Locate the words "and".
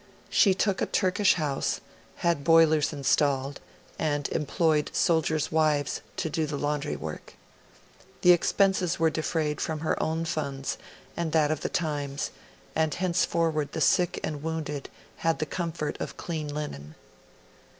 3.99-4.27, 11.15-11.33, 12.75-12.95, 14.23-14.41